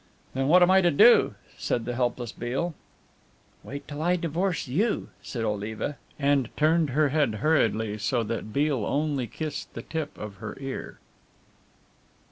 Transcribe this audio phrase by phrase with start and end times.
[0.33, 2.73] "Then what am I to do?" said the helpless Beale.
[3.61, 8.83] "Wait till I divorce you," said Oliva, and turned her head hurriedly, so that Beale
[8.83, 10.97] only kissed the tip of her ear.